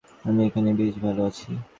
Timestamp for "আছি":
1.27-1.49